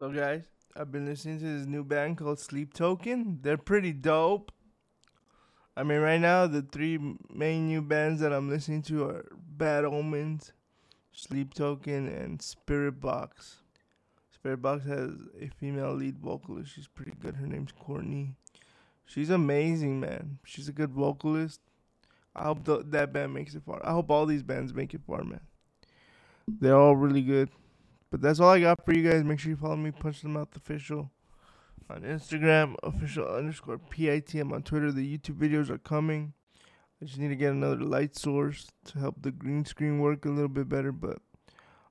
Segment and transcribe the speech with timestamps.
[0.00, 0.44] So guys,
[0.76, 3.40] I've been listening to this new band called Sleep Token.
[3.42, 4.52] They're pretty dope.
[5.76, 9.84] I mean, right now the three main new bands that I'm listening to are Bad
[9.84, 10.52] Omens,
[11.10, 13.56] Sleep Token, and Spiritbox.
[14.30, 16.72] Spirit Box has a female lead vocalist.
[16.72, 17.34] She's pretty good.
[17.34, 18.36] Her name's Courtney.
[19.04, 20.38] She's amazing, man.
[20.44, 21.60] She's a good vocalist.
[22.36, 23.84] I hope th- that band makes it far.
[23.84, 25.40] I hope all these bands make it far, man.
[26.46, 27.48] They're all really good.
[28.10, 29.22] But that's all I got for you guys.
[29.24, 31.10] Make sure you follow me, Punch Them Out Official
[31.90, 34.92] on Instagram, official underscore PITM on Twitter.
[34.92, 36.32] The YouTube videos are coming.
[37.00, 40.30] I just need to get another light source to help the green screen work a
[40.30, 40.92] little bit better.
[40.92, 41.18] But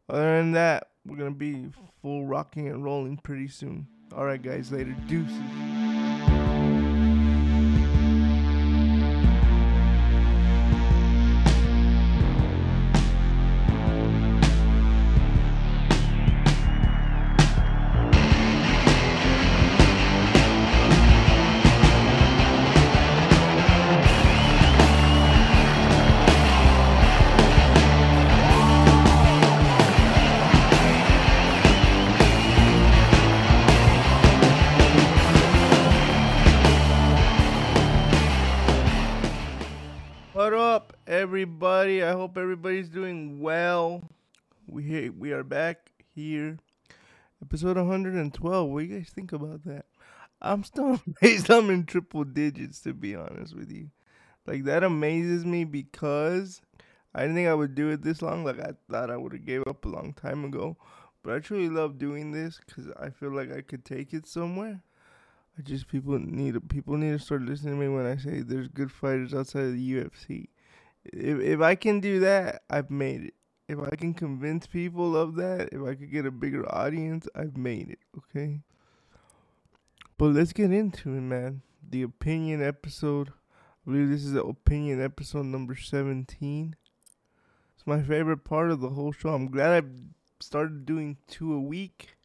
[0.10, 1.70] other than that, we're going to be
[2.02, 3.88] full rocking and rolling pretty soon.
[4.16, 4.96] All right, guys, later.
[5.08, 5.67] Deuces.
[41.38, 42.02] Everybody?
[42.02, 44.02] I hope everybody's doing well.
[44.68, 46.58] We we are back here,
[47.44, 48.68] episode 112.
[48.68, 49.86] What do you guys think about that?
[50.42, 51.52] I'm still amazed.
[51.52, 53.92] I'm in triple digits, to be honest with you.
[54.48, 56.60] Like that amazes me because
[57.14, 58.44] I didn't think I would do it this long.
[58.44, 60.76] Like I thought I would have gave up a long time ago.
[61.22, 64.82] But I truly love doing this because I feel like I could take it somewhere.
[65.56, 68.70] I just people need people need to start listening to me when I say there's
[68.70, 70.48] good fighters outside of the UFC.
[71.14, 73.34] If if I can do that, I've made it.
[73.68, 77.58] If I can convince people of that, if I could get a bigger audience, I've
[77.58, 78.00] made it.
[78.18, 78.62] Okay.
[80.18, 81.62] But let's get into it, man.
[81.88, 83.30] The opinion episode.
[83.30, 86.76] I believe this is the opinion episode number seventeen.
[87.76, 89.30] It's my favorite part of the whole show.
[89.30, 89.88] I'm glad I
[90.40, 92.16] started doing two a week.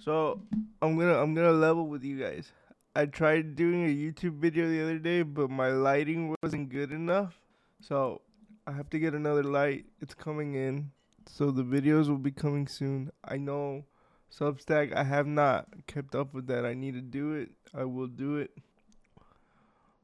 [0.00, 0.40] So
[0.80, 2.50] I'm gonna I'm gonna level with you guys.
[2.94, 7.40] I tried doing a YouTube video the other day, but my lighting wasn't good enough.
[7.80, 8.20] So
[8.66, 9.86] I have to get another light.
[10.00, 10.90] It's coming in.
[11.26, 13.10] So the videos will be coming soon.
[13.24, 13.84] I know
[14.30, 16.66] Substack, I have not kept up with that.
[16.66, 17.50] I need to do it.
[17.74, 18.50] I will do it.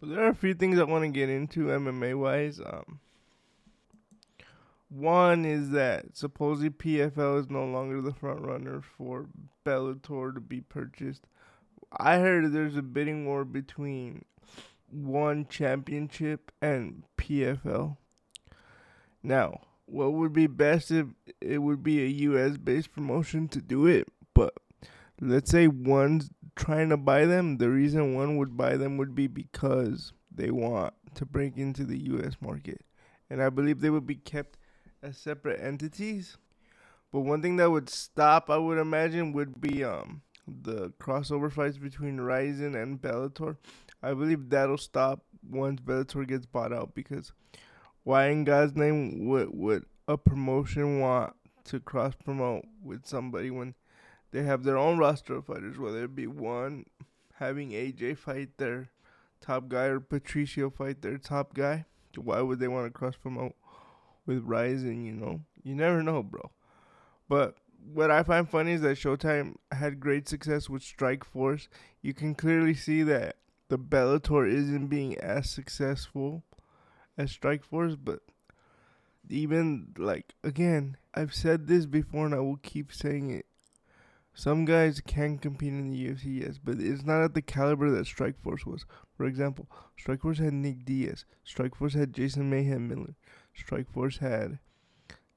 [0.01, 2.61] But there are a few things I want to get into MMA wise.
[2.61, 3.01] Um
[4.91, 9.27] one is that supposedly PFL is no longer the front runner for
[9.65, 11.27] Bellator to be purchased.
[11.93, 14.25] I heard there's a bidding war between
[14.91, 17.97] one championship and PFL.
[19.23, 21.07] Now, what would be best if
[21.41, 24.55] it would be a US based promotion to do it, but
[25.21, 29.27] let's say one's trying to buy them, the reason one would buy them would be
[29.27, 32.85] because they want to break into the US market.
[33.31, 34.59] And I believe they would be kept
[35.03, 36.37] as separate entities.
[37.11, 40.23] But one thing that would stop, I would imagine, would be um
[40.63, 43.57] the crossover fights between Rizin and Bellator.
[44.03, 47.33] I believe that'll stop once Bellator gets bought out because
[48.05, 53.75] why in God's name would would a promotion want to cross promote with somebody when
[54.31, 56.87] they have their own roster of fighters, whether it be one
[57.35, 58.89] having AJ fight their
[59.41, 61.85] top guy or Patricio fight their top guy?
[62.17, 63.55] Why would they want to cross promote
[64.27, 65.41] with Rizin, you know?
[65.63, 66.51] You never know, bro.
[67.29, 67.57] But
[67.93, 71.69] what I find funny is that Showtime had great success with Strikeforce.
[72.03, 73.37] You can clearly see that
[73.69, 76.45] the Bellator isn't being as successful
[77.17, 78.21] as Strikeforce, but
[79.29, 83.47] even like again, I've said this before and I will keep saying it.
[84.35, 88.07] Some guys can compete in the UFC, yes, but it's not at the caliber that
[88.07, 88.87] Strikeforce was.
[89.17, 89.69] For example,
[90.01, 91.25] Strikeforce had Nick Diaz.
[91.45, 93.17] Strikeforce had Jason Mayhem Miller.
[93.59, 94.61] Strikeforce had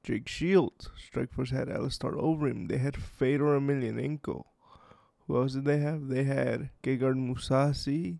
[0.03, 0.89] Jake Shields.
[0.97, 2.67] Strikeforce had Alistair Overeem.
[2.67, 4.45] They had Fedor Emelianenko.
[5.27, 6.07] Who else did they have?
[6.07, 8.19] They had Gegard Mousasi.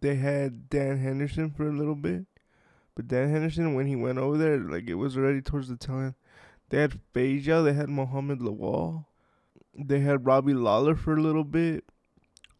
[0.00, 2.26] They had Dan Henderson for a little bit.
[2.94, 5.96] But Dan Henderson, when he went over there, like it was already towards the tail
[5.96, 6.14] end.
[6.68, 7.62] They had Feja.
[7.62, 9.06] They had Mohamed Lawal.
[9.74, 11.84] They had Robbie Lawler for a little bit.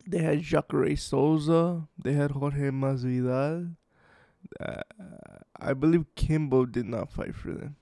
[0.06, 1.86] They had Jacare Souza.
[2.02, 3.76] They had Jorge Masvidal.
[4.58, 4.82] Uh,
[5.60, 7.76] I believe Kimbo did not fight for them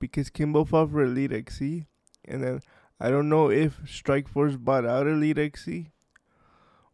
[0.00, 1.86] because Kimbo fought for Elite XC,
[2.24, 2.60] and then
[2.98, 5.90] I don't know if Strikeforce bought out Elite XC,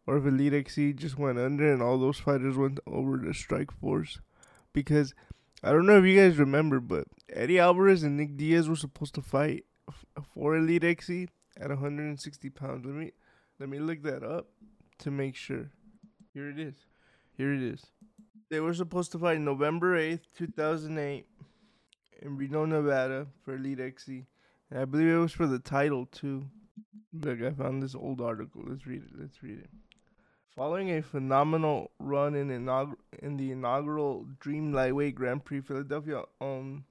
[0.05, 4.19] or if Elite XC just went under and all those fighters went over to Strikeforce,
[4.73, 5.15] because
[5.63, 9.15] I don't know if you guys remember, but Eddie Alvarez and Nick Diaz were supposed
[9.15, 9.65] to fight
[10.33, 12.85] for Elite XC, at 160 pounds.
[12.85, 13.11] Let me
[13.59, 14.47] let me look that up
[14.99, 15.71] to make sure.
[16.33, 16.75] Here it is.
[17.35, 17.87] Here it is.
[18.49, 21.25] They were supposed to fight November 8th, 2008
[22.21, 24.25] in Reno, Nevada for Elite XC.
[24.69, 26.47] And I believe it was for the title too.
[27.13, 28.63] Look, I found this old article.
[28.65, 29.19] Let's read it.
[29.19, 29.69] Let's read it.
[30.55, 36.83] Following a phenomenal run in, inaug- in the inaugural Dream Lightweight Grand Prix, Philadelphia own,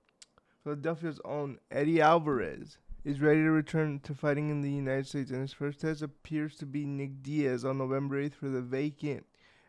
[0.62, 5.40] Philadelphia's own Eddie Alvarez is ready to return to fighting in the United States, and
[5.40, 9.26] his first test appears to be Nick Diaz on November 8th for the vacant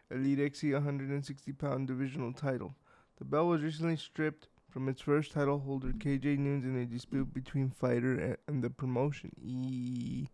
[0.09, 2.75] Elite XC 160 pound divisional title.
[3.17, 7.33] The belt was recently stripped from its first title holder, KJ Noons, in a dispute
[7.33, 9.31] between fighter and the promotion.
[9.41, 10.27] E-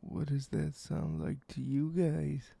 [0.00, 2.52] what does that sound like to you guys?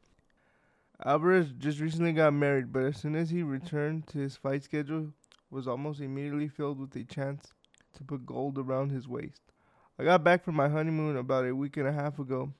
[1.04, 5.12] Alvarez just recently got married, but as soon as he returned to his fight schedule,
[5.50, 7.52] was almost immediately filled with a chance
[7.94, 9.42] to put gold around his waist.
[9.98, 12.52] I got back from my honeymoon about a week and a half ago,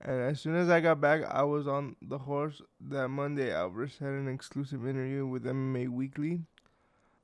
[0.00, 3.52] and as soon as I got back, I was on the horse that Monday.
[3.52, 6.42] Alvarez had an exclusive interview with MMA Weekly.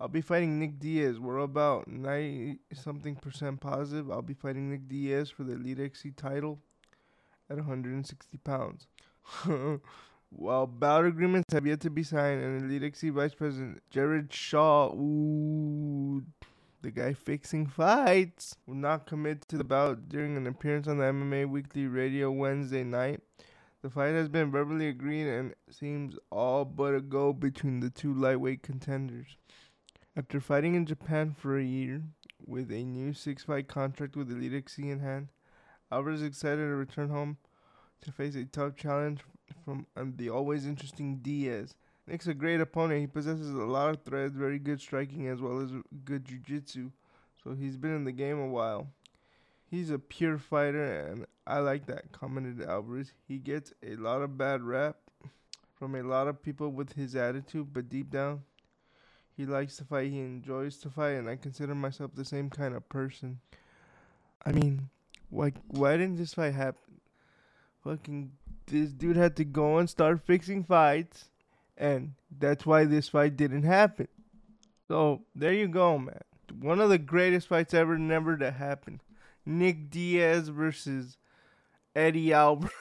[0.00, 1.20] I'll be fighting Nick Diaz.
[1.20, 4.10] We're about 90 something percent positive.
[4.10, 6.58] I'll be fighting Nick Diaz for the Elite XC title
[7.50, 8.86] at 160 pounds.
[10.30, 14.90] While bout agreements have yet to be signed, and Elite XC Vice President Jared Shaw,
[14.94, 16.22] ooh,
[16.80, 21.04] the guy fixing fights, will not commit to the bout during an appearance on the
[21.04, 23.20] MMA Weekly Radio Wednesday night.
[23.82, 28.14] The fight has been verbally agreed and seems all but a go between the two
[28.14, 29.36] lightweight contenders.
[30.20, 32.02] After fighting in Japan for a year,
[32.46, 35.28] with a new six fight contract with Elite XC in hand,
[35.90, 37.38] Alvarez is excited to return home
[38.02, 39.20] to face a tough challenge
[39.64, 41.74] from um, the always interesting Diaz.
[42.06, 43.00] Nick's a great opponent.
[43.00, 45.70] He possesses a lot of threads, very good striking, as well as
[46.04, 46.90] good jiu-jitsu.
[47.42, 48.88] So he's been in the game a while.
[49.70, 53.14] He's a pure fighter, and I like that, commented Alvarez.
[53.26, 54.96] He gets a lot of bad rap
[55.74, 58.42] from a lot of people with his attitude, but deep down,
[59.40, 60.10] he likes to fight.
[60.10, 63.40] He enjoys to fight, and I consider myself the same kind of person.
[64.44, 64.90] I mean,
[65.30, 67.00] why why didn't this fight happen?
[67.82, 68.32] Fucking
[68.66, 71.30] this dude had to go and start fixing fights,
[71.78, 74.08] and that's why this fight didn't happen.
[74.88, 76.20] So there you go, man.
[76.60, 79.00] One of the greatest fights ever, never to happen.
[79.46, 81.16] Nick Diaz versus
[81.96, 82.74] Eddie Alvarez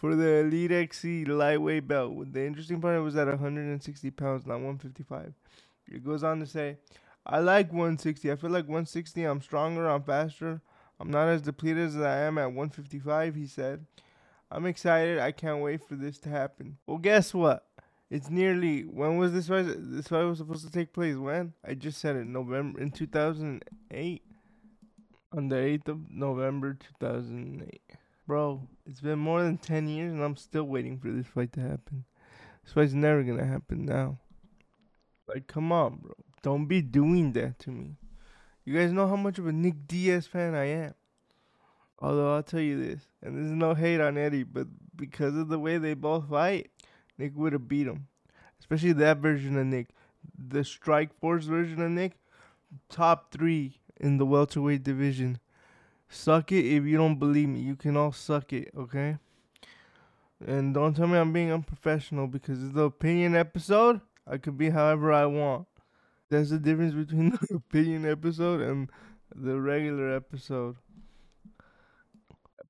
[0.00, 2.32] for the Elite XC lightweight belt.
[2.32, 5.34] The interesting part was at 160 pounds, not 155.
[5.88, 6.78] It goes on to say,
[7.26, 8.32] I like 160.
[8.32, 10.62] I feel like 160, I'm stronger, I'm faster.
[10.98, 13.84] I'm not as depleted as I am at 155, he said.
[14.50, 15.18] I'm excited.
[15.18, 16.78] I can't wait for this to happen.
[16.86, 17.66] Well, guess what?
[18.08, 19.66] It's nearly when was this fight?
[19.68, 21.52] This fight was supposed to take place when?
[21.62, 22.26] I just said it.
[22.26, 24.22] November in 2008.
[25.32, 27.99] On the 8th of November 2008.
[28.30, 31.60] Bro, it's been more than 10 years and I'm still waiting for this fight to
[31.60, 32.04] happen.
[32.62, 34.20] This fight's never gonna happen now.
[35.26, 36.12] Like, come on, bro.
[36.40, 37.96] Don't be doing that to me.
[38.64, 40.94] You guys know how much of a Nick Diaz fan I am.
[41.98, 45.58] Although I'll tell you this, and there's no hate on Eddie, but because of the
[45.58, 46.70] way they both fight,
[47.18, 48.06] Nick would have beat him.
[48.60, 49.88] Especially that version of Nick.
[50.38, 52.12] The Strikeforce version of Nick,
[52.88, 55.40] top three in the welterweight division.
[56.12, 57.60] Suck it if you don't believe me.
[57.60, 59.16] You can all suck it, okay?
[60.44, 64.00] And don't tell me I'm being unprofessional because it's the opinion episode.
[64.26, 65.68] I could be however I want.
[66.28, 68.90] That's the difference between the opinion episode and
[69.34, 70.76] the regular episode.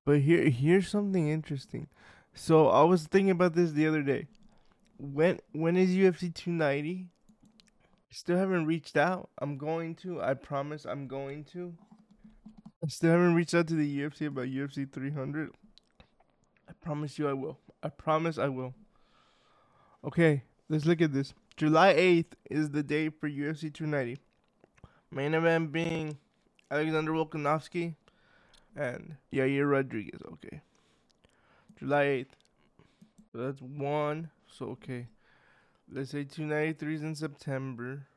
[0.05, 1.87] But here here's something interesting.
[2.35, 4.27] So I was thinking about this the other day.
[4.97, 7.07] When when is UFC 290?
[8.11, 9.29] Still haven't reached out.
[9.39, 10.21] I'm going to.
[10.21, 11.73] I promise I'm going to.
[12.83, 15.51] I still haven't reached out to the UFC about UFC 300.
[16.67, 17.59] I promise you I will.
[17.83, 18.73] I promise I will.
[20.03, 21.33] Okay, let's look at this.
[21.57, 24.19] July 8th is the date for UFC 290.
[25.11, 26.17] Main event being
[26.71, 27.95] Alexander Volkanovski
[28.75, 30.21] and Yair Rodriguez.
[30.33, 30.61] Okay.
[31.77, 32.33] July 8th.
[33.31, 34.31] So that's one.
[34.47, 35.07] So, okay.
[35.91, 38.07] Let's say 293 is in September.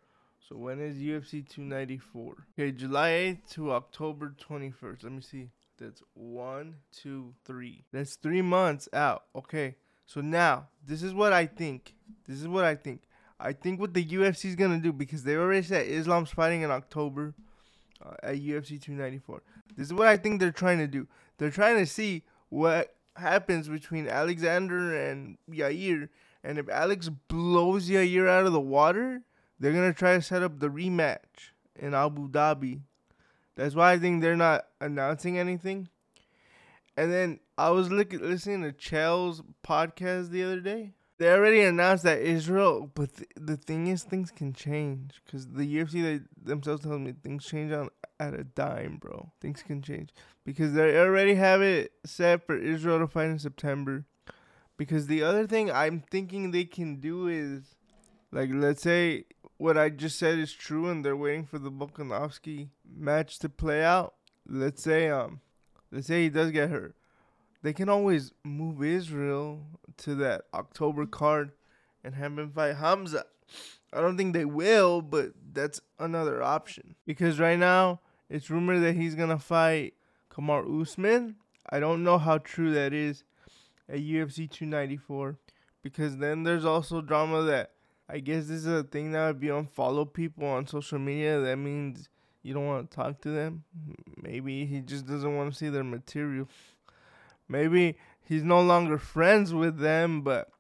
[0.49, 2.47] So, when is UFC 294?
[2.59, 5.05] Okay, July 8th to October 21st.
[5.05, 5.49] Let me see.
[5.79, 7.85] That's one, two, three.
[7.93, 9.25] That's three months out.
[9.35, 9.77] Okay.
[10.05, 11.95] So, now, this is what I think.
[12.29, 13.05] This is what I think.
[13.41, 16.71] I think what the UFC is to do, because they already said Islam's fighting in
[16.71, 17.35] October
[18.05, 19.43] uh, at UFC 294.
[19.77, 21.09] This is what I think they're trying to do.
[21.39, 26.11] They're trying to see what happens between Alexander and Yair,
[26.43, 29.23] and if Alex blows Yair out of the water,
[29.59, 32.81] they're gonna try to set up the rematch in Abu Dhabi
[33.57, 35.89] That's why I think they're not announcing anything.
[36.97, 40.95] And then I was look, listening to Chael's podcast the other day.
[41.19, 45.77] They already announced that Israel, but th- the thing is, things can change because the
[45.77, 49.31] UFC they themselves tell me things change on at a dime, bro.
[49.41, 50.11] Things can change
[50.45, 54.05] because they already have it set for Israel to fight in September.
[54.77, 57.77] Because the other thing I'm thinking they can do is,
[58.33, 62.69] like, let's say what I just said is true, and they're waiting for the Volkanovski
[62.97, 64.15] match to play out.
[64.47, 65.41] Let's say um,
[65.91, 66.95] let's say he does get hurt
[67.65, 69.63] they can always move Israel
[69.97, 71.53] to that October card
[72.05, 73.25] and have him fight Hamza.
[73.91, 76.95] I don't think they will, but that's another option.
[77.07, 79.95] Because right now, it's rumored that he's to fight
[80.31, 81.37] Kamaru Usman.
[81.71, 83.25] I don't know how true that is
[83.89, 85.39] at UFC 294.
[85.83, 87.73] Because then there's also drama that
[88.09, 91.41] I guess this is a thing that would be unfollow people on social media.
[91.41, 92.09] That means
[92.43, 93.65] you don't want to talk to them.
[94.23, 96.49] Maybe he just doesn't want to see their material.
[97.49, 100.51] Maybe he's no longer friends with them, but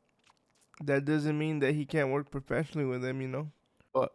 [0.83, 3.51] that doesn't mean that he can't work professionally with them, you know?
[3.93, 4.13] But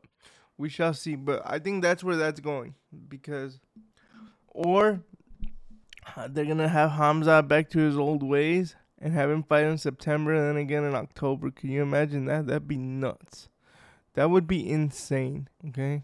[0.57, 1.15] we shall see.
[1.15, 2.73] But I think that's where that's going
[3.07, 3.59] because,
[4.47, 5.01] or
[6.15, 9.77] uh, they're gonna have Hamza back to his old ways and have him fight in
[9.77, 11.51] September and then again in October.
[11.51, 12.47] Can you imagine that?
[12.47, 13.49] That'd be nuts.
[14.13, 15.49] That would be insane.
[15.69, 16.03] Okay,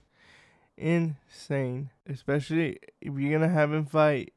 [0.77, 1.89] insane.
[2.07, 4.33] Especially if you're gonna have him fight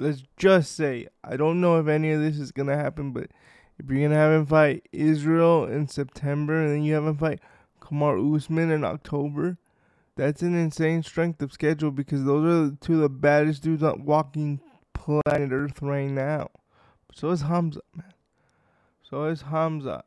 [0.00, 3.30] let's just say I don't know if any of this is gonna happen, but
[3.78, 7.40] if you're gonna have him fight Israel in September and then you have him fight
[7.80, 9.58] Kamaru Usman in October,
[10.16, 14.04] that's an insane strength of schedule because those are two of the baddest dudes on
[14.04, 14.60] walking
[14.94, 16.48] planet Earth right now.
[17.14, 18.14] So is Hamza, man.
[19.02, 20.04] So is Hamza.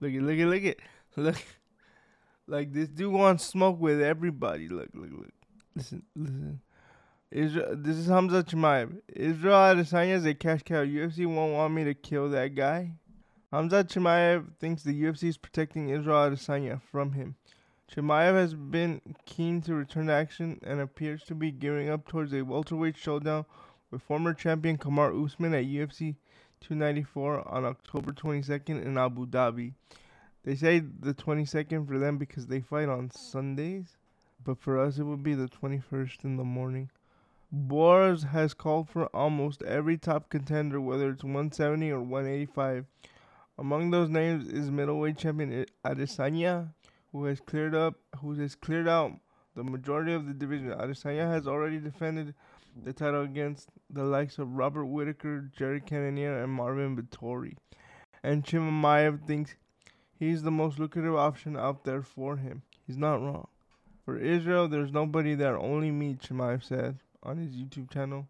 [0.00, 0.76] Look at look at look at
[1.16, 1.36] look.
[2.46, 4.68] Like this dude wants smoke with everybody.
[4.68, 5.32] Look look look.
[5.74, 6.60] Listen listen.
[7.30, 9.00] Israel, this is Hamza Chimaev.
[9.08, 10.84] Israel Adesanya is a cash cow.
[10.84, 12.92] UFC won't want me to kill that guy.
[13.50, 17.36] Hamza Chimaev thinks the UFC is protecting Israel Adesanya from him.
[17.90, 22.34] Chimaev has been keen to return to action and appears to be gearing up towards
[22.34, 23.46] a welterweight showdown
[23.92, 26.16] with former champion Kamaru Usman at UFC
[26.60, 29.74] 294 on October 22nd in Abu Dhabi.
[30.44, 33.98] They say the 22nd for them because they fight on Sundays,
[34.42, 36.90] but for us it would be the 21st in the morning.
[37.54, 42.86] Borz has called for almost every top contender, whether it's 170 or 185.
[43.58, 46.70] Among those names is middleweight champion Adesanya,
[47.12, 49.12] who has cleared up, who has cleared out
[49.54, 50.70] the majority of the division.
[50.70, 52.34] Adesanya has already defended
[52.84, 57.56] the title against the likes of Robert Whitaker, Jerry Cannonier, and Marvin Vettori.
[58.22, 59.56] And Chimaev thinks
[60.18, 62.62] he's the most lucrative option out there for him.
[62.86, 63.48] He's not wrong.
[64.04, 68.26] For Israel, there's nobody there, only me, Chimaev said on his YouTube channel.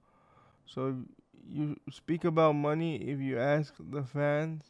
[0.66, 0.96] So
[1.48, 2.96] you speak about money.
[2.96, 4.64] If you ask the fans,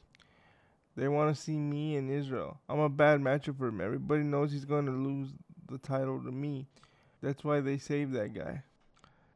[0.97, 2.59] they want to see me in Israel.
[2.69, 3.81] I'm a bad matchup for him.
[3.81, 5.31] Everybody knows he's going to lose
[5.69, 6.67] the title to me.
[7.23, 8.63] That's why they saved that guy.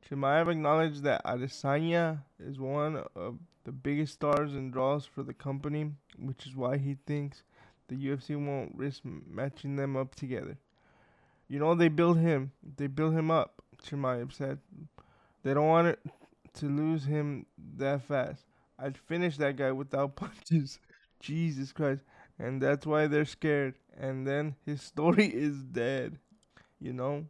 [0.09, 5.93] Chimaev acknowledged that Adesanya is one of the biggest stars and draws for the company,
[6.19, 7.43] which is why he thinks
[7.89, 10.59] the UFC won't risk matching them up together.
[11.49, 13.63] You know, they build him, they build him up.
[13.85, 14.59] Chimaev said.
[15.43, 16.01] They don't want it
[16.55, 17.47] to lose him
[17.77, 18.45] that fast.
[18.79, 20.79] I'd finish that guy without punches.
[21.21, 22.03] Jesus Christ.
[22.39, 23.75] And that's why they're scared.
[23.99, 26.19] And then his story is dead.
[26.81, 27.27] You know?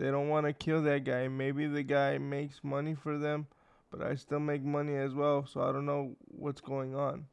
[0.00, 1.28] They don't want to kill that guy.
[1.28, 3.46] Maybe the guy makes money for them,
[3.90, 7.26] but I still make money as well, so I don't know what's going on.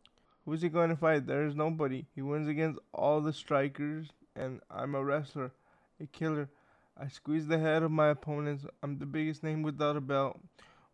[0.43, 1.25] Who's he going to fight?
[1.25, 2.07] There's nobody.
[2.13, 5.53] He wins against all the strikers, and I'm a wrestler,
[6.01, 6.49] a killer.
[6.99, 8.65] I squeeze the head of my opponents.
[8.83, 10.37] I'm the biggest name without a belt.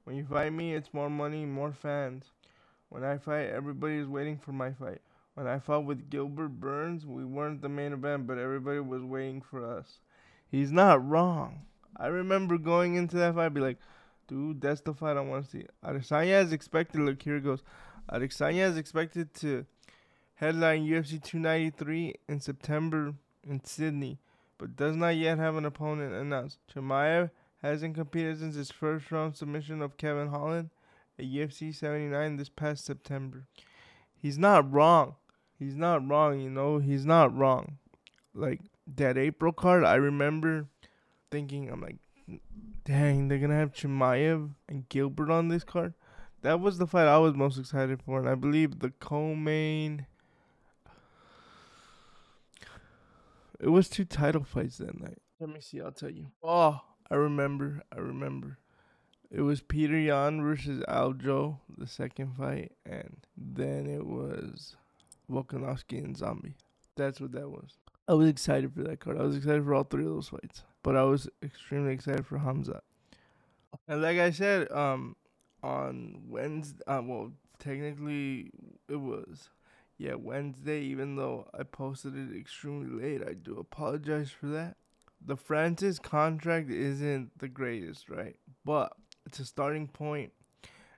[0.04, 2.26] When you fight me, it's more money, more fans.
[2.90, 5.02] When I fight, everybody is waiting for my fight.
[5.34, 9.42] When I fought with Gilbert Burns, we weren't the main event, but everybody was waiting
[9.42, 10.02] for us.
[10.54, 11.66] He's not wrong.
[11.98, 13.80] I remember going into that fight, I'd be like,
[14.28, 15.66] dude, that's the fight I want to see.
[15.84, 17.02] Adesanya is expected.
[17.02, 17.64] Look, here it goes.
[18.12, 19.66] Adesanya is expected to
[20.36, 24.20] headline UFC 293 in September in Sydney
[24.60, 26.60] but does not yet have an opponent announced.
[26.72, 27.32] Chimaev
[27.64, 30.70] hasn't competed since his first round submission of Kevin Holland
[31.18, 33.48] at UFC 79 this past September.
[34.16, 35.16] He's not wrong.
[35.58, 37.80] He's not wrong, you know, he's not wrong.
[38.36, 38.62] Like
[38.96, 40.68] that April card, I remember
[41.32, 41.98] thinking, I'm like,
[42.86, 45.94] dang, they're gonna have Chimaev and Gilbert on this card.
[46.42, 50.06] That was the fight I was most excited for, and I believe the co-main
[53.64, 55.20] It was two title fights that night.
[55.40, 55.80] Let me see.
[55.80, 56.28] I'll tell you.
[56.44, 57.82] Oh, I remember.
[57.96, 58.58] I remember.
[59.32, 64.76] It was Peter Yan versus Aljo, the second fight, and then it was
[65.32, 66.56] Volkanovski and Zombie.
[66.98, 67.78] That's what that was.
[68.08, 69.18] I was excited for that card.
[69.18, 72.38] I was excited for all three of those fights, but I was extremely excited for
[72.38, 72.82] Hamza.
[73.88, 75.16] And like I said, um,
[75.62, 78.52] on Wednesday, uh, well, technically
[78.90, 79.50] it was,
[79.98, 80.82] yeah, Wednesday.
[80.82, 84.76] Even though I posted it extremely late, I do apologize for that.
[85.26, 88.36] The Francis contract isn't the greatest, right?
[88.66, 88.92] But
[89.26, 90.34] it's a starting point,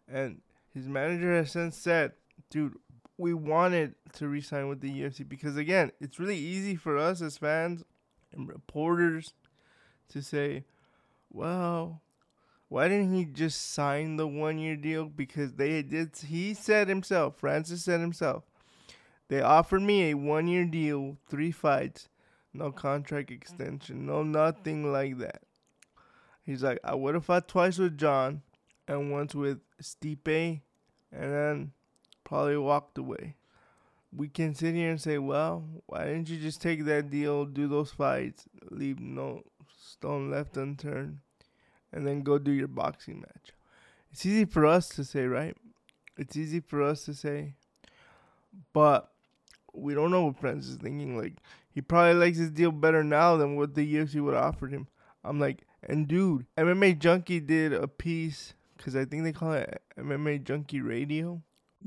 [0.08, 0.42] and
[0.74, 2.14] his manager has since said,
[2.50, 2.78] "Dude,
[3.18, 7.38] we wanted to resign with the UFC because again, it's really easy for us as
[7.38, 7.84] fans
[8.34, 9.34] and reporters
[10.10, 10.66] to say,
[11.32, 12.02] well,
[12.68, 15.06] why didn't he just sign the one year deal?
[15.06, 18.44] Because they did he said himself, Francis said himself,
[19.28, 22.10] they offered me a one year deal, three fights,
[22.54, 25.42] no contract extension, no nothing like that.
[26.46, 28.42] He's like, I would have fought twice with John
[28.88, 30.62] and once with Stipe
[31.12, 31.72] and then
[32.26, 33.38] probably walked away.
[34.14, 37.68] We can sit here and say, well, why didn't you just take that deal, do
[37.68, 39.44] those fights, leave no
[39.78, 41.20] stone left unturned,
[41.94, 43.54] and then go do your boxing match?
[44.12, 45.56] It's easy for us to say, right?
[46.18, 47.56] It's easy for us to say,
[48.74, 49.12] but
[49.74, 51.18] we don't know what Prince is thinking.
[51.18, 51.34] Like,
[51.70, 54.88] he probably likes his deal better now than what the UFC would have offered him.
[55.26, 59.82] I'm like, and dude, MMA Junkie did a piece, because I think they call it
[59.98, 61.42] MMA Junkie Radio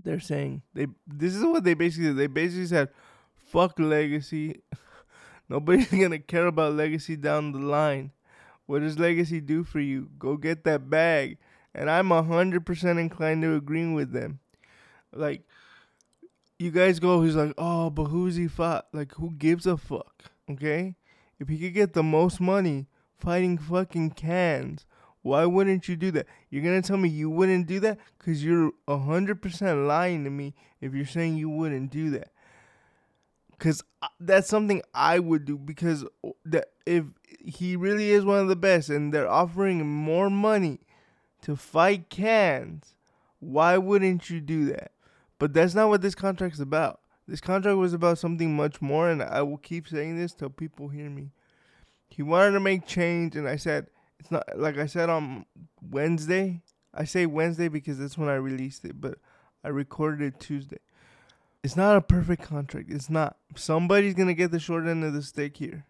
[0.05, 2.13] they're saying they this is what they basically.
[2.13, 2.89] They basically said,
[3.37, 4.63] "Fuck legacy.
[5.49, 8.13] Nobody's gonna care about legacy down the line.
[8.67, 10.11] What does legacy do for you?
[10.19, 11.39] Go get that bag."
[11.75, 14.41] And I'm hundred percent inclined to agree with them.
[15.13, 15.43] Like,
[16.59, 17.23] you guys go.
[17.23, 18.89] He's like, "Oh, but who's he fought?
[18.93, 20.97] Like, who gives a fuck?" Okay,
[21.39, 22.87] if he could get the most money
[23.19, 24.87] fighting fucking cans
[25.23, 26.27] why wouldn't you do that?
[26.51, 27.99] You're gonna tell me you wouldn't do that?
[28.19, 32.31] Cause you're a hundred percent lying to me if you're saying you wouldn't do that.
[33.59, 33.83] Cause
[34.21, 35.59] that's something I would do.
[35.59, 36.05] Because
[36.45, 37.05] that if
[37.45, 40.81] he really is one of the best, and they're offering more money
[41.43, 42.95] to fight cans,
[43.41, 44.93] why wouldn't you do that?
[45.39, 47.01] But that's not what this contract's about.
[47.27, 50.89] This contract was about something much more, and I will keep saying this till people
[50.89, 51.31] hear me.
[52.09, 53.89] He wanted to make change, and I said
[54.19, 55.47] it's not like I said on
[55.81, 56.63] Wednesday.
[56.95, 59.19] I say Wednesday because that's when I released it, but
[59.63, 60.79] I recorded it Tuesday.
[61.63, 62.91] It's not a perfect contract.
[62.91, 63.37] It's not.
[63.57, 65.87] Somebody's gonna get the short end of the stick here,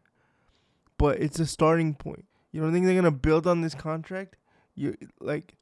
[0.96, 2.24] but it's a starting point.
[2.52, 4.36] You don't think they're gonna build on this contract?
[4.74, 5.54] You like,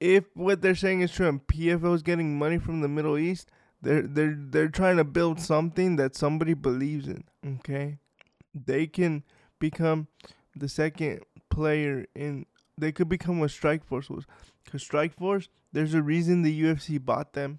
[0.00, 3.50] if what they're saying is true and PFL is getting money from the Middle East,
[3.82, 7.24] they're they're they're trying to build something that somebody believes in.
[7.46, 7.98] Okay,
[8.54, 9.22] they can
[9.58, 10.08] become
[10.54, 11.20] the second
[11.58, 12.46] player in
[12.78, 14.24] they could become what Strikeforce was.
[14.70, 17.58] Cause Strikeforce, there's a reason the UFC bought them.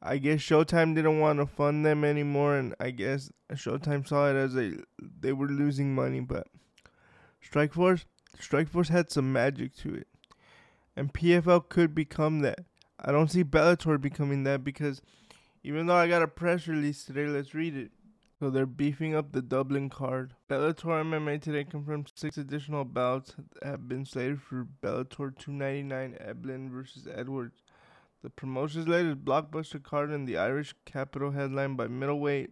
[0.00, 4.36] I guess Showtime didn't want to fund them anymore, and I guess Showtime saw it
[4.36, 6.20] as a they were losing money.
[6.20, 6.46] But
[7.44, 8.04] Strikeforce,
[8.40, 10.06] Strikeforce had some magic to it,
[10.96, 12.60] and PFL could become that.
[12.98, 15.02] I don't see Bellator becoming that because
[15.62, 17.90] even though I got a press release today, let's read it.
[18.38, 20.34] So they're beefing up the Dublin card.
[20.48, 27.08] Bellator MMA today confirmed six additional bouts have been slated for Bellator 299 Eblen versus
[27.12, 27.64] Edwards.
[28.22, 32.50] The promotion's latest blockbuster card in the Irish capital headlined by middleweight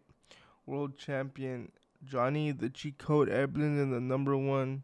[0.67, 1.71] world champion
[2.05, 4.83] Johnny the Cheat Code Eblen and the number one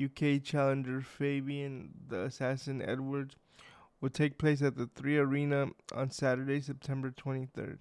[0.00, 3.34] UK challenger Fabian the Assassin Edwards
[4.00, 7.80] will take place at the 3 Arena on Saturday, September 23rd.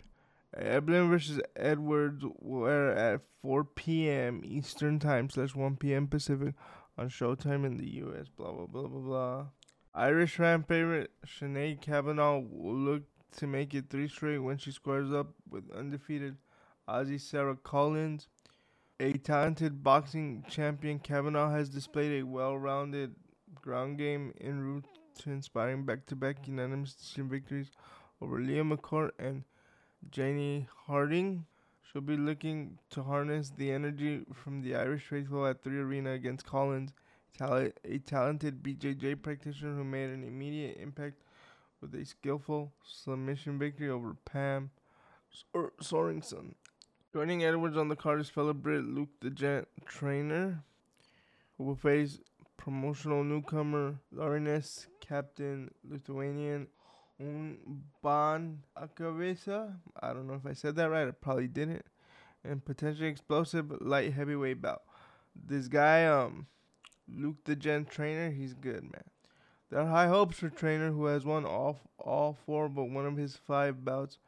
[0.57, 4.41] Eblen versus Edwards were at 4 p.m.
[4.43, 6.07] Eastern Time slash 1 p.m.
[6.07, 6.55] Pacific
[6.97, 8.27] on Showtime in the U.S.
[8.27, 9.45] Blah blah blah blah blah.
[9.93, 13.03] Irish fan favorite Sinead Kavanagh will look
[13.37, 16.37] to make it three straight when she squares up with undefeated
[16.87, 18.27] Aussie Sarah Collins.
[18.99, 23.15] A talented boxing champion, Kavanagh has displayed a well-rounded
[23.55, 24.85] ground game en route
[25.19, 27.71] to inspiring back-to-back unanimous decision victories
[28.21, 29.43] over Leah McCourt and
[30.09, 31.45] Janie Harding.
[31.81, 36.45] She'll be looking to harness the energy from the Irish faithful at 3 Arena against
[36.45, 36.93] Collins,
[37.39, 37.71] a
[38.05, 41.21] talented BJJ practitioner who made an immediate impact
[41.81, 44.69] with a skillful submission victory over Pam
[45.29, 46.53] Sor- Sorensen.
[47.13, 50.63] Joining Edwards on the card is fellow Brit Luke the Gent Trainer,
[51.57, 52.19] who will face
[52.55, 56.67] promotional newcomer Lauriness Captain Lithuanian
[58.03, 59.75] Ban Akavesa.
[59.99, 61.07] I don't know if I said that right.
[61.07, 61.86] I probably didn't.
[62.43, 64.84] And potentially explosive light heavyweight bout.
[65.36, 66.47] This guy, um,
[67.07, 69.03] Luke the Gen trainer, he's good, man.
[69.69, 73.17] There are high hopes for trainer who has won all all four but one of
[73.17, 74.19] his five bouts,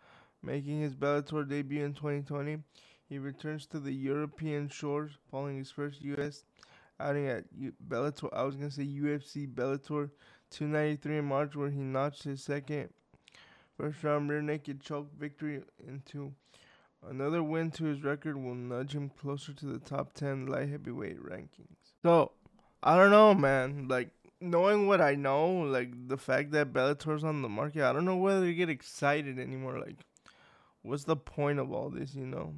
[0.42, 2.60] making his Bellator debut in 2020.
[3.10, 6.46] He returns to the European shores following his first U.S.
[7.00, 8.30] outing at U- Bellator.
[8.34, 10.10] I was gonna say UFC Bellator
[10.54, 12.90] 293 in March, where he notched his second
[13.78, 16.34] first round rear naked choke victory into
[17.10, 21.22] another win to his record will nudge him closer to the top 10 light heavyweight
[21.22, 21.76] rankings.
[22.02, 22.32] So,
[22.82, 23.88] I don't know, man.
[23.88, 28.06] Like, knowing what I know, like the fact that Bellator's on the market, I don't
[28.06, 29.80] know whether to get excited anymore.
[29.80, 29.98] Like,
[30.82, 32.54] what's the point of all this, you know?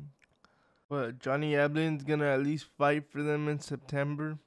[0.90, 4.38] But Johnny Eblen's gonna at least fight for them in September.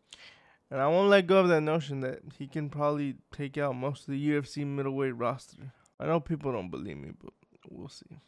[0.70, 4.02] And I won't let go of that notion that he can probably take out most
[4.02, 5.72] of the UFC middleweight roster.
[5.98, 7.32] I know people don't believe me, but
[7.70, 8.18] we'll see.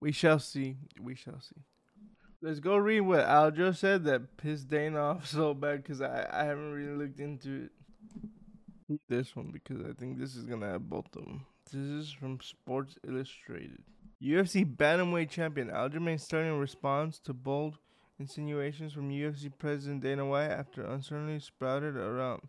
[0.00, 0.76] We shall see.
[1.00, 1.62] We shall see.
[2.42, 6.44] Let's go read what Aljo said that pissed Dana off so bad because I, I
[6.44, 7.70] haven't really looked into it.
[9.08, 11.46] This one because I think this is going to have both of them.
[11.70, 13.84] This is from Sports Illustrated.
[14.20, 17.78] UFC Bantamweight Champion Aljamain Sterling responds to bold
[18.20, 22.42] insinuations from UFC President Dana White after uncertainty sprouted around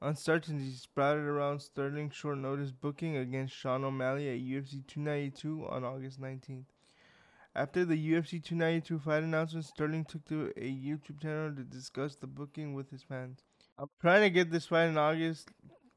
[0.00, 6.20] uncertainty sprouted around Sterling's short notice booking against Sean O'Malley at UFC 292 on August
[6.20, 6.66] 19th.
[7.56, 12.28] After the UFC 292 fight announcement, Sterling took to a YouTube channel to discuss the
[12.28, 13.40] booking with his fans.
[13.76, 15.50] I'm trying to get this fight in August.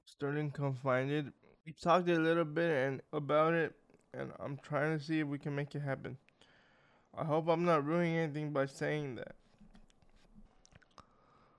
[0.06, 1.32] Sterling confided.
[1.64, 3.76] We talked a little bit and about it,
[4.12, 6.18] and I'm trying to see if we can make it happen.
[7.18, 9.36] I hope I'm not ruining anything by saying that.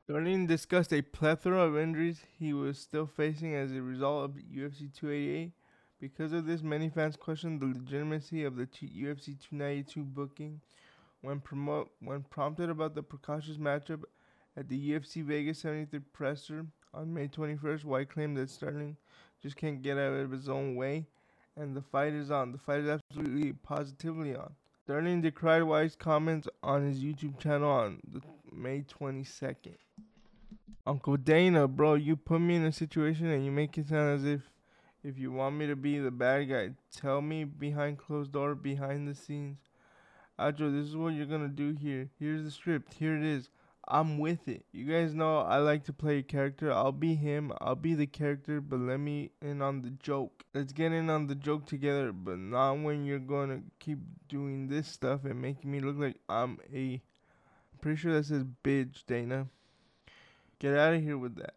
[0.04, 4.92] Sterling discussed a plethora of injuries he was still facing as a result of UFC
[4.94, 5.52] 288
[6.02, 10.60] because of this, many fans questioned the legitimacy of the UFC 292 booking.
[11.20, 14.02] When, promote, when prompted about the precautious matchup
[14.56, 18.96] at the UFC Vegas 73 presser on May 21st, White claimed that Sterling
[19.40, 21.06] just can't get out of his own way,
[21.56, 22.50] and the fight is on.
[22.50, 24.56] The fight is absolutely positively on.
[24.84, 28.00] Sterling decried White's comments on his YouTube channel on
[28.52, 29.76] May 22nd.
[30.84, 34.24] Uncle Dana, bro, you put me in a situation and you make it sound as
[34.24, 34.40] if
[35.04, 39.06] if you want me to be the bad guy, tell me behind closed door, behind
[39.06, 39.58] the scenes.
[40.36, 42.08] Aljo, this is what you're gonna do here.
[42.18, 42.94] Here's the script.
[42.94, 43.50] Here it is.
[43.88, 44.64] I'm with it.
[44.72, 46.72] You guys know I like to play a character.
[46.72, 47.52] I'll be him.
[47.60, 50.44] I'll be the character, but let me in on the joke.
[50.54, 54.86] Let's get in on the joke together, but not when you're gonna keep doing this
[54.86, 57.02] stuff and making me look like I'm a.
[57.72, 59.48] I'm pretty sure that says bitch, Dana.
[60.58, 61.54] Get out of here with that.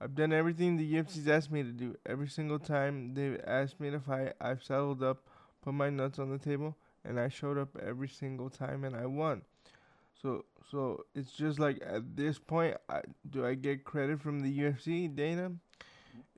[0.00, 1.94] I've done everything the UFC's asked me to do.
[2.06, 5.26] Every single time they've asked me to fight, I've saddled up,
[5.62, 9.04] put my nuts on the table, and I showed up every single time and I
[9.04, 9.42] won.
[10.22, 14.58] So so it's just like at this point, I, do I get credit from the
[14.58, 15.14] UFC?
[15.14, 15.52] Dana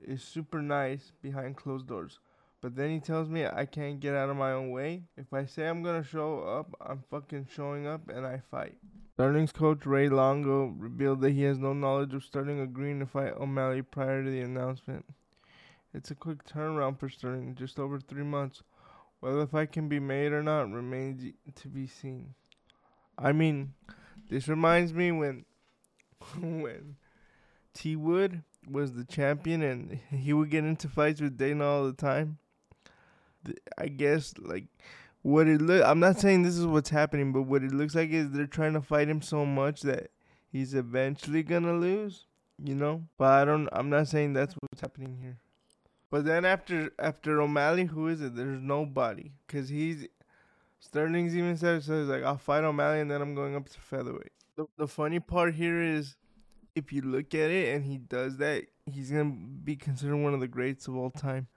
[0.01, 2.19] is super nice behind closed doors.
[2.61, 5.03] But then he tells me I can't get out of my own way.
[5.17, 8.77] If I say I'm gonna show up, I'm fucking showing up and I fight.
[9.15, 13.33] Sterling's coach Ray Longo revealed that he has no knowledge of Sterling agreeing to fight
[13.33, 15.05] O'Malley prior to the announcement.
[15.93, 18.63] It's a quick turnaround for Sterling, just over three months.
[19.19, 22.33] Whether the fight can be made or not remains to be seen.
[23.17, 23.73] I mean,
[24.29, 25.45] this reminds me when
[26.39, 26.95] when
[27.73, 31.93] T Wood was the champion and he would get into fights with Dana all the
[31.93, 32.37] time.
[33.77, 34.65] I guess like
[35.21, 38.09] what it look I'm not saying this is what's happening, but what it looks like
[38.11, 40.11] is they're trying to fight him so much that
[40.51, 42.25] he's eventually gonna lose,
[42.63, 43.03] you know?
[43.17, 45.37] But I don't I'm not saying that's what's happening here.
[46.09, 48.35] But then after after O'Malley, who is it?
[48.35, 50.07] There's nobody cuz he's
[50.83, 53.79] Sterling's even said so he's like I'll fight O'Malley and then I'm going up to
[53.79, 54.31] featherweight.
[54.57, 56.17] The, the funny part here is
[56.75, 60.41] if you look at it and he does that, he's to be considered one of
[60.41, 61.47] the greats of all time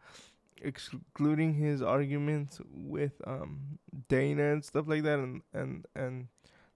[0.63, 6.29] excluding his arguments with um, Dana and stuff like that, and and and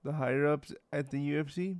[0.02, 1.78] the higher ups at the UFC.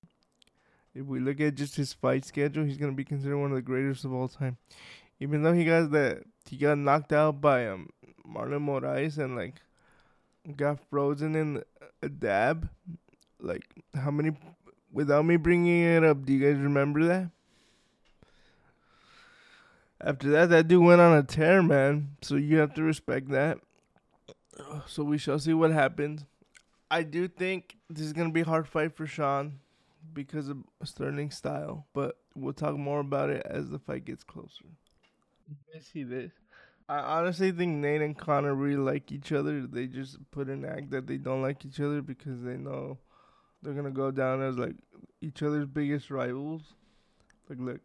[0.95, 3.63] If we look at just his fight schedule, he's gonna be considered one of the
[3.63, 4.57] greatest of all time.
[5.19, 7.89] Even though he got that he got knocked out by um
[8.25, 9.61] Marlon Moraes and like
[10.57, 11.63] got frozen in
[12.03, 12.69] a dab.
[13.41, 14.37] Like how many?
[14.93, 17.31] Without me bringing it up, do you guys remember that?
[20.01, 22.17] After that, that dude went on a tear, man.
[22.23, 23.59] So you have to respect that.
[24.87, 26.25] So we shall see what happens.
[26.91, 29.61] I do think this is gonna be a hard fight for Sean
[30.13, 34.65] because of Sterling's style, but we'll talk more about it as the fight gets closer.
[35.75, 36.33] I see this.
[36.91, 39.65] I honestly think Nate and Conor really like each other.
[39.65, 42.99] They just put an act that they don't like each other because they know
[43.63, 44.75] they're gonna go down as like
[45.21, 46.63] each other's biggest rivals.
[47.49, 47.81] Like, look.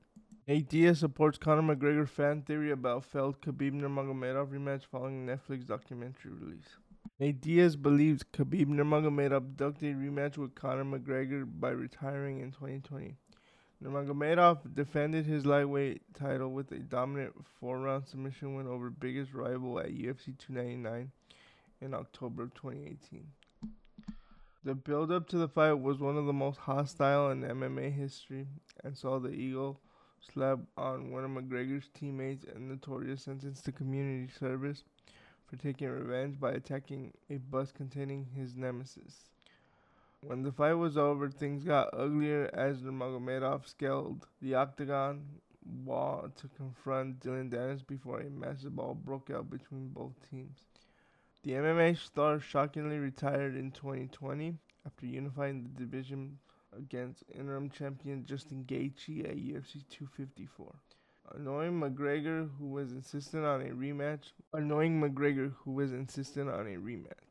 [0.47, 6.31] Nate Diaz supports Conor McGregor fan theory about failed Khabib Nurmagomedov rematch following Netflix documentary
[6.31, 6.77] release.
[7.19, 13.17] Nate Diaz believes Khabib Nurmagomedov abducted rematch with Conor McGregor by retiring in 2020.
[13.83, 19.89] Nurmagomedov defended his lightweight title with a dominant four-round submission win over biggest rival at
[19.89, 21.11] UFC 299
[21.81, 23.27] in October of 2018.
[24.63, 28.47] The build-up to the fight was one of the most hostile in MMA history
[28.83, 29.79] and saw the Eagle
[30.33, 34.83] slap on one of McGregor's teammates and notorious sentenced to community service
[35.45, 39.29] for taking revenge by attacking a bus containing his nemesis.
[40.27, 45.23] When the fight was over, things got uglier as Nurmagomedov scaled the octagon
[45.83, 50.65] wall to confront Dillon Danis before a massive ball broke out between both teams.
[51.43, 56.39] The MMA star shockingly retired in 2020 after unifying the division
[56.75, 60.73] against interim champion Justin Gaethje at UFC 254.
[61.35, 64.31] Annoying McGregor, who was insistent on a rematch.
[64.53, 67.24] Annoying McGregor, who was insistent on a rematch.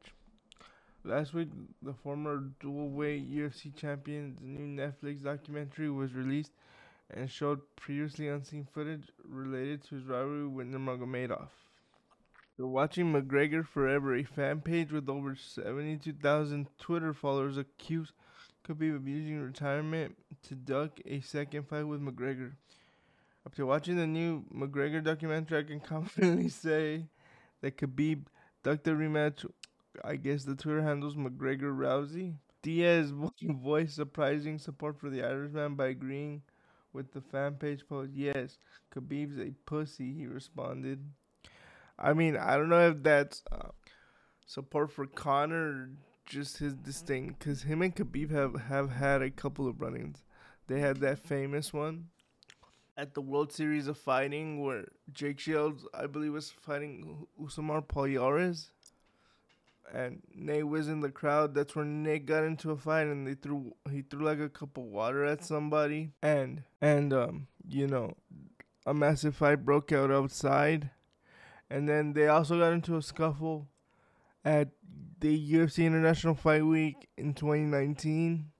[1.07, 1.49] Last week,
[1.83, 6.53] the former dual weight UFC champion's new Netflix documentary was released
[7.11, 11.49] and showed previously unseen footage related to his rivalry with Nurmagomedov.
[12.57, 18.13] You're watching McGregor Forever, a fan page with over 72,000 Twitter followers accused
[18.67, 22.53] Khabib of using retirement to duck a second fight with McGregor.
[23.47, 27.09] After watching the new McGregor documentary, I can confidently say
[27.61, 28.25] that Khabib
[28.63, 29.45] ducked the rematch
[30.03, 32.35] I guess the Twitter handles McGregor Rousey.
[32.63, 36.43] Diaz voiced surprising support for the Irishman by agreeing
[36.93, 38.13] with the fan page post.
[38.15, 38.59] Yes,
[38.95, 41.05] Khabib's a pussy, he responded.
[41.99, 43.69] I mean, I don't know if that's uh,
[44.47, 45.91] support for Conor or
[46.27, 50.23] just his disdain, because him and Khabib have, have had a couple of run ins.
[50.67, 52.07] They had that famous one
[52.97, 58.71] at the World Series of Fighting where Jake Shields, I believe, was fighting Rousimar Palhares
[59.93, 61.55] and Nate was in the crowd.
[61.55, 64.77] That's when Nate got into a fight and they threw he threw like a cup
[64.77, 68.17] of water at somebody and and um you know
[68.87, 70.91] a massive fight broke out outside
[71.71, 73.69] and then they also got into a scuffle
[74.45, 74.69] at
[75.21, 78.51] the UFC International Fight Week in 2019.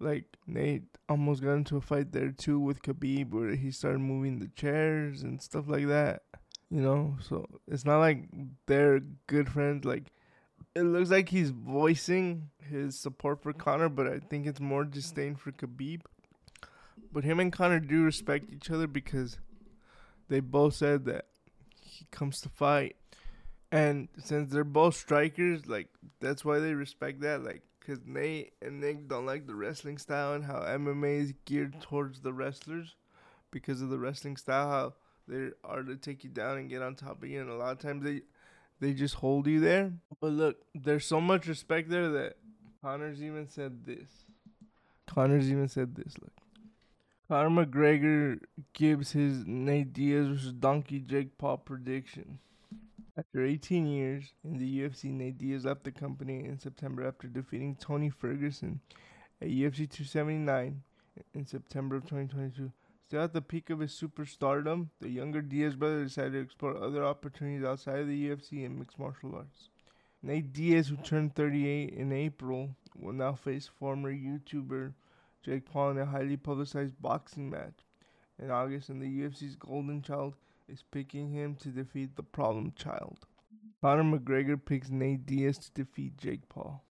[0.00, 4.38] Like Nate almost got into a fight there too with Khabib where he started moving
[4.38, 6.22] the chairs and stuff like that
[6.70, 8.24] you know so it's not like
[8.66, 10.12] they're good friends like
[10.74, 15.34] it looks like he's voicing his support for Conor, but I think it's more disdain
[15.34, 16.02] for Khabib.
[17.12, 19.38] But him and Conor do respect each other because
[20.28, 21.26] they both said that
[21.80, 22.96] he comes to fight.
[23.72, 25.88] And since they're both strikers, like
[26.20, 27.42] that's why they respect that.
[27.42, 31.80] Like, cause Nate and Nick don't like the wrestling style and how MMA is geared
[31.80, 32.94] towards the wrestlers
[33.50, 34.70] because of the wrestling style.
[34.70, 34.94] How
[35.28, 37.72] they are to take you down and get on top of you, and a lot
[37.72, 38.22] of times they
[38.80, 39.92] they just hold you there.
[40.20, 42.36] But look, there's so much respect there that
[42.82, 44.08] Conor's even said this.
[45.06, 46.14] Conor's even said this.
[46.20, 46.32] Look,
[47.28, 48.40] Conor McGregor
[48.72, 52.38] gives his Nate Diaz versus Donkey Jake Paul prediction.
[53.16, 57.74] After 18 years in the UFC, Nate Diaz left the company in September after defeating
[57.74, 58.80] Tony Ferguson
[59.42, 60.82] at UFC 279
[61.34, 62.70] in September of 2022.
[63.08, 67.02] Still at the peak of his superstardom, the younger Diaz brother decided to explore other
[67.02, 69.70] opportunities outside of the UFC and mixed martial arts.
[70.22, 74.92] Nate Diaz, who turned 38 in April, will now face former YouTuber
[75.42, 77.86] Jake Paul in a highly publicized boxing match
[78.38, 80.36] in August, and the UFC's Golden Child
[80.68, 83.20] is picking him to defeat the Problem Child.
[83.80, 86.84] Conor McGregor picks Nate Diaz to defeat Jake Paul.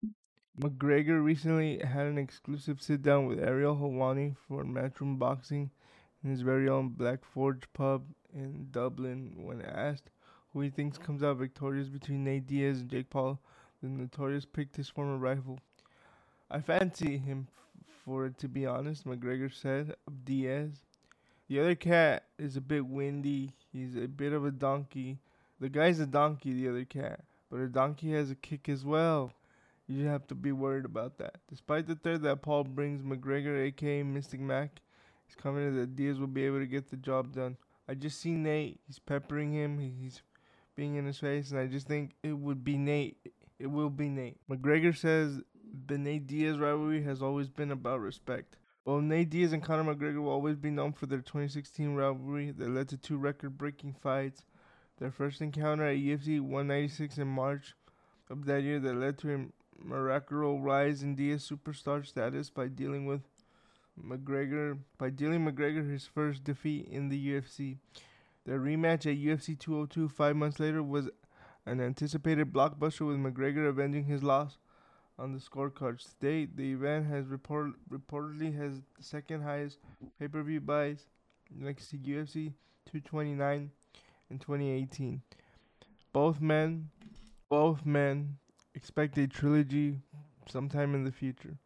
[0.60, 5.70] McGregor recently had an exclusive sit down with Ariel Helwani for Matchroom Boxing
[6.24, 8.04] in his very own Black Forge pub
[8.34, 10.10] in Dublin when asked
[10.54, 13.40] who he thinks comes out victorious between Nate Diaz and Jake Paul.
[13.82, 15.60] The Notorious picked his former rival.
[16.50, 20.84] I fancy him f- for it, to be honest, McGregor said of Diaz.
[21.48, 23.54] The other cat is a bit windy.
[23.72, 25.20] He's a bit of a donkey.
[25.60, 27.22] The guy's a donkey, the other cat.
[27.52, 29.34] But a donkey has a kick as well.
[29.88, 31.36] You have to be worried about that.
[31.50, 34.82] Despite the threat that Paul brings, McGregor, aka Mystic Mac,
[35.28, 37.58] He's confident that Diaz will be able to get the job done.
[37.88, 38.80] I just see Nate.
[38.88, 39.78] He's peppering him.
[39.80, 40.22] He's
[40.76, 43.18] being in his face, and I just think it would be Nate.
[43.60, 44.38] It will be Nate.
[44.50, 45.42] McGregor says
[45.88, 48.58] the Nate Diaz rivalry has always been about respect.
[48.84, 52.70] While Nate Diaz and Conor McGregor will always be known for their 2016 rivalry that
[52.70, 54.44] led to two record-breaking fights,
[54.98, 57.76] their first encounter at UFC 196 in March
[58.30, 63.06] of that year that led to a miraculous rise in Diaz superstar status by dealing
[63.06, 63.22] with
[64.04, 67.78] McGregor by dealing McGregor his first defeat in the UFC.
[68.46, 71.10] The rematch at UFC 202 five months later was
[71.66, 74.58] an anticipated blockbuster with McGregor avenging his loss
[75.20, 76.14] on the scorecards.
[76.20, 79.80] Today, the event has report, reportedly has the second highest
[80.20, 81.08] pay-per-view buys
[81.54, 82.54] next to UFC
[82.86, 83.72] 229
[84.30, 85.22] in 2018.
[86.14, 86.90] Both men,
[87.50, 88.38] both men
[88.76, 90.00] expect a trilogy
[90.48, 91.58] sometime in the future.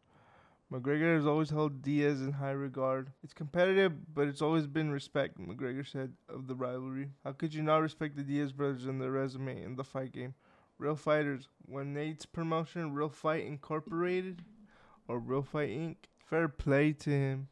[0.71, 3.12] McGregor has always held Diaz in high regard.
[3.23, 7.10] It's competitive, but it's always been respect, McGregor said of the rivalry.
[7.25, 10.34] How could you not respect the Diaz brothers and their resume in the fight game?
[10.77, 14.43] Real Fighters, when Nate's promotion, Real Fight Incorporated,
[15.10, 17.49] or Real Fight Inc., fair play to him.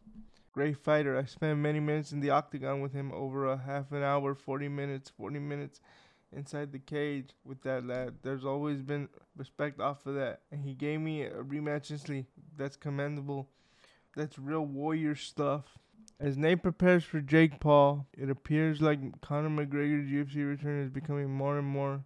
[0.54, 1.18] Great fighter.
[1.18, 4.70] I spent many minutes in the octagon with him over a half an hour, 40
[4.70, 5.82] minutes, 40 minutes
[6.32, 8.16] inside the cage with that lad.
[8.22, 10.42] There's always been respect off of that.
[10.52, 12.28] And he gave me a rematch instantly.
[12.58, 13.50] That's commendable.
[14.16, 15.78] That's real warrior stuff.
[16.20, 21.30] As Nate prepares for Jake Paul, it appears like Conor McGregor's UFC return is becoming
[21.30, 22.04] more and more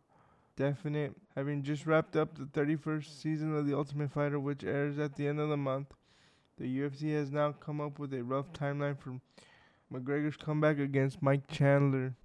[0.55, 1.15] definite.
[1.35, 5.27] Having just wrapped up the 31st season of The Ultimate Fighter, which airs at the
[5.27, 5.93] end of the month,
[6.59, 9.19] the UFC has now come up with a rough timeline for
[9.91, 12.15] McGregor's comeback against Mike Chandler.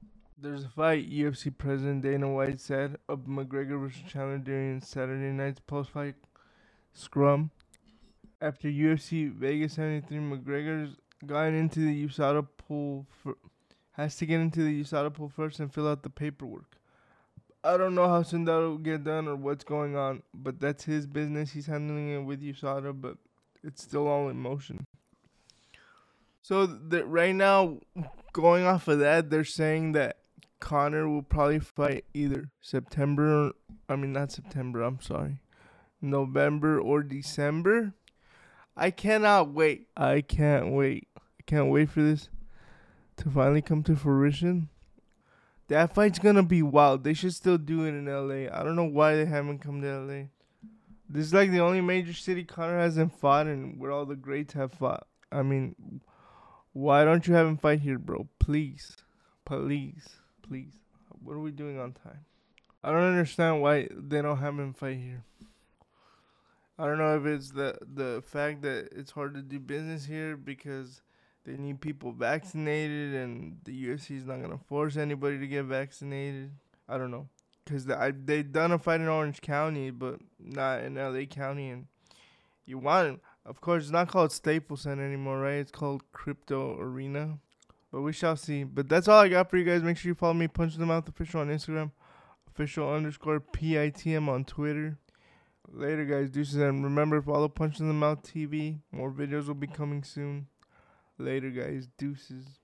[0.40, 4.02] There's a fight, UFC President Dana White said of McGregor vs.
[4.08, 6.14] Chandler during Saturday night's post-fight
[6.92, 7.50] scrum.
[8.40, 13.34] After UFC Vegas 73, McGregor's into the USADA pool for,
[13.94, 16.76] has to get into the USADA pool first and fill out the paperwork.
[17.64, 21.08] I don't know how soon that'll get done or what's going on, but that's his
[21.08, 21.50] business.
[21.50, 23.16] He's handling it with USADA, but
[23.64, 24.86] it's still all in motion.
[26.42, 27.78] So right now,
[28.32, 30.18] going off of that, they're saying that
[30.60, 33.52] Conor will probably fight either September.
[33.88, 34.82] I mean, not September.
[34.82, 35.40] I'm sorry,
[36.00, 37.94] November or December.
[38.76, 39.88] I cannot wait.
[39.96, 41.08] I can't wait.
[41.16, 42.28] I can't wait for this
[43.16, 44.68] to finally come to fruition.
[45.68, 47.04] That fight's gonna be wild.
[47.04, 48.50] They should still do it in LA.
[48.50, 50.28] I don't know why they haven't come to LA.
[51.08, 54.54] This is like the only major city Conor hasn't fought and where all the greats
[54.54, 55.06] have fought.
[55.32, 56.00] I mean,
[56.72, 58.28] why don't you have him fight here, bro?
[58.38, 58.96] Please.
[59.44, 60.17] Please.
[60.48, 60.72] Please.
[61.22, 62.24] What are we doing on time?
[62.82, 65.24] I don't understand why they don't have him fight here.
[66.78, 70.36] I don't know if it's the the fact that it's hard to do business here
[70.36, 71.02] because
[71.44, 76.52] they need people vaccinated, and the UFC is not gonna force anybody to get vaccinated.
[76.88, 77.28] I don't know,
[77.66, 81.86] cause the, they done a fight in Orange County, but not in LA County, and
[82.64, 85.54] you want Of course, it's not called Staples Center anymore, right?
[85.54, 87.38] It's called Crypto Arena.
[87.90, 88.64] But we shall see.
[88.64, 89.82] But that's all I got for you guys.
[89.82, 91.92] Make sure you follow me, Punch the Mouth Official on Instagram,
[92.46, 94.98] official underscore PITM on Twitter.
[95.70, 96.30] Later, guys.
[96.30, 96.56] Deuces.
[96.56, 98.80] And remember, follow Punch in the Mouth TV.
[98.92, 100.46] More videos will be coming soon.
[101.18, 101.88] Later, guys.
[101.98, 102.57] Deuces.